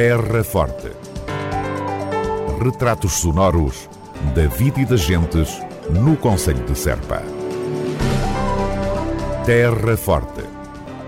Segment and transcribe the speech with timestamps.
[0.00, 0.92] Terra Forte.
[2.62, 3.88] Retratos sonoros
[4.32, 5.60] da vida e das gentes
[5.90, 7.20] no Conselho de Serpa.
[9.44, 10.44] Terra Forte.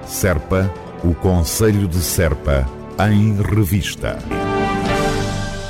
[0.04, 0.68] Serpa,
[1.04, 2.68] o Conselho de Serpa,
[3.08, 4.18] em revista.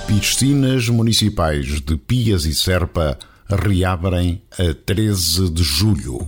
[0.06, 6.26] Piscinas municipais de Pias e Serpa reabrem a 13 de julho.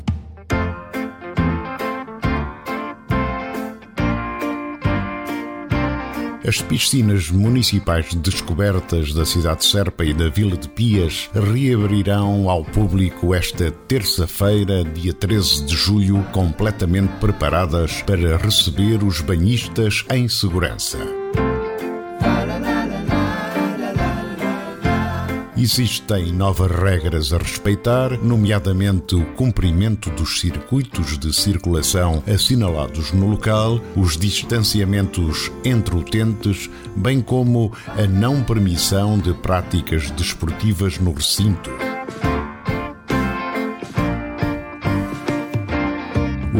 [6.44, 12.64] As piscinas municipais descobertas da cidade de Serpa e da Vila de Pias reabrirão ao
[12.64, 21.21] público esta terça-feira, dia 13 de julho, completamente preparadas para receber os banhistas em segurança.
[25.62, 33.80] Existem novas regras a respeitar, nomeadamente o cumprimento dos circuitos de circulação assinalados no local,
[33.94, 41.91] os distanciamentos entre utentes, bem como a não permissão de práticas desportivas no recinto.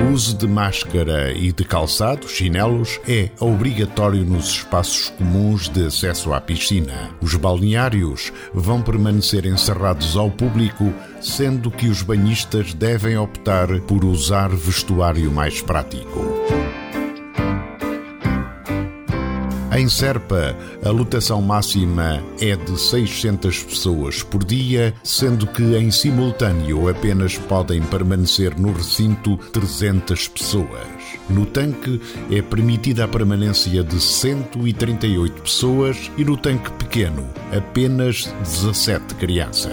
[0.02, 6.32] O uso de máscara e de calçado, chinelos, é obrigatório nos espaços comuns de acesso
[6.32, 7.10] à piscina.
[7.20, 14.48] Os balneários vão permanecer encerrados ao público, sendo que os banhistas devem optar por usar
[14.48, 16.20] vestuário mais prático.
[19.82, 26.88] Em Serpa, a lotação máxima é de 600 pessoas por dia, sendo que em simultâneo
[26.88, 30.86] apenas podem permanecer no recinto 300 pessoas.
[31.28, 39.16] No tanque é permitida a permanência de 138 pessoas e no tanque pequeno apenas 17
[39.16, 39.72] crianças.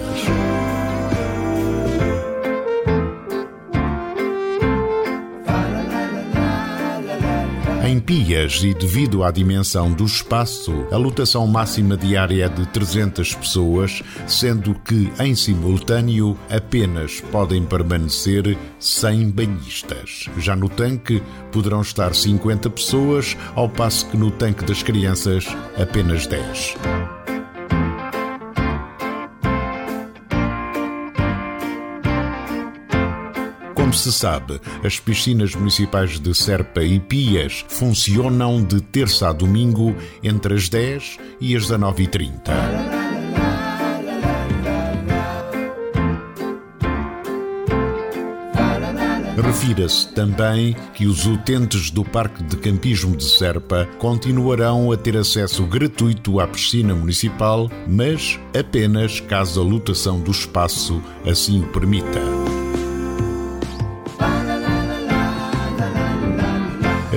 [7.90, 13.34] Em Pias e devido à dimensão do espaço, a lotação máxima diária é de 300
[13.34, 20.30] pessoas, sendo que em simultâneo apenas podem permanecer 100 banhistas.
[20.38, 21.20] Já no tanque
[21.50, 26.76] poderão estar 50 pessoas, ao passo que no tanque das crianças apenas 10.
[33.90, 39.96] Como se sabe, as piscinas municipais de Serpa e Pias funcionam de terça a domingo
[40.22, 42.52] entre as 10 e as 19h30.
[49.42, 55.66] Refira-se também que os utentes do Parque de Campismo de Serpa continuarão a ter acesso
[55.66, 62.49] gratuito à piscina municipal, mas apenas caso a lotação do espaço assim o permita.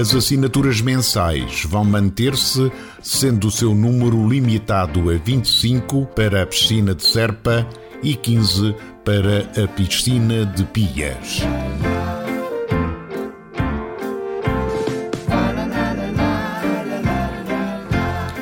[0.04, 2.70] As assinaturas mensais vão manter-se,
[3.02, 7.66] sendo o seu número limitado a 25 para a piscina de Serpa
[8.04, 8.76] e 15
[9.06, 11.40] para a piscina de Pias.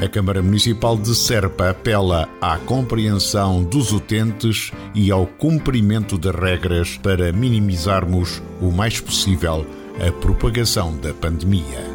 [0.04, 6.98] A Câmara Municipal de Serpa apela à compreensão dos utentes e ao cumprimento das regras
[6.98, 9.64] para minimizarmos o mais possível
[10.00, 11.92] a propagação da pandemia.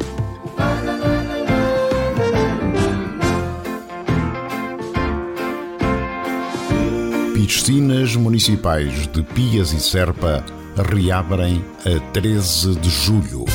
[7.33, 10.45] Piscinas municipais de Pias e Serpa
[10.93, 13.45] reabrem a 13 de julho.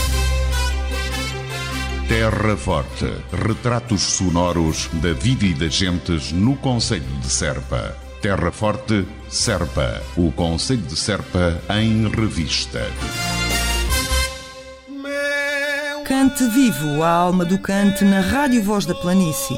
[2.08, 3.10] Terra Forte.
[3.46, 7.96] Retratos sonoros da vida e das gentes no Conselho de Serpa.
[8.20, 10.02] Terra Forte, Serpa.
[10.16, 12.86] O Conselho de Serpa em revista.
[16.22, 19.56] Cante vivo a alma do cante na Rádio Voz da Planície.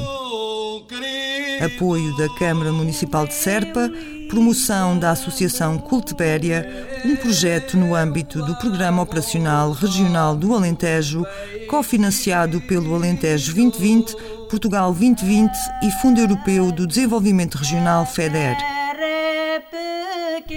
[1.63, 3.87] Apoio da Câmara Municipal de Serpa,
[4.29, 6.67] promoção da Associação Cultibéria,
[7.05, 11.23] um projeto no âmbito do Programa Operacional Regional do Alentejo,
[11.69, 14.15] cofinanciado pelo Alentejo 2020,
[14.49, 15.51] Portugal 2020
[15.83, 18.57] e Fundo Europeu do Desenvolvimento Regional FEDER.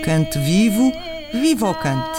[0.02, 0.90] Cante vivo,
[1.34, 2.18] viva o cante!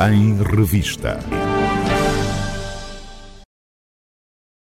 [0.00, 1.18] em revista.